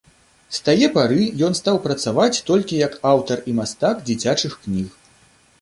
З 0.57 0.61
тае 0.67 0.87
пары 0.95 1.25
ён 1.49 1.57
стаў 1.59 1.77
працаваць 1.83 2.41
толькі 2.49 2.79
як 2.87 2.97
аўтар 3.13 3.45
і 3.53 3.55
мастак 3.59 4.03
дзіцячых 4.09 4.61
кніг. 4.65 5.01